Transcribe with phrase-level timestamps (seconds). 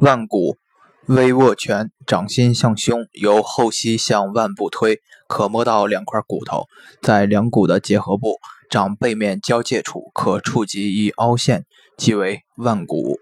[0.00, 0.56] 腕骨
[1.08, 6.68] 微握拳，掌心向胸，由后膝向腕部推，可摸到两块骨头，
[7.02, 8.38] 在两骨的结合部，
[8.70, 11.66] 掌背面交界处可触及一凹陷，
[11.98, 13.18] 即为腕骨。